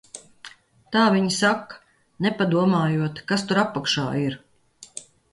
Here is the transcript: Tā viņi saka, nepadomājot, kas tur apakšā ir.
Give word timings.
Tā 0.93 1.01
viņi 1.15 1.33
saka, 1.33 1.75
nepadomājot, 2.25 3.21
kas 3.33 3.43
tur 3.51 3.61
apakšā 3.65 4.07
ir. 4.23 4.39